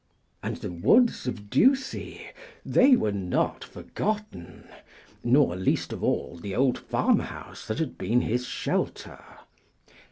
And 0.41 0.57
the 0.57 0.71
woods 0.71 1.27
of 1.27 1.51
Ducie, 1.51 2.31
they 2.65 2.95
were 2.95 3.11
not 3.11 3.63
forgotten; 3.63 4.67
nor, 5.23 5.55
least 5.55 5.93
of 5.93 6.03
all, 6.03 6.37
the 6.37 6.55
old 6.55 6.79
farmhouse 6.79 7.67
that 7.67 7.77
had 7.77 7.99
been 7.99 8.21
his 8.21 8.47
shelter. 8.47 9.19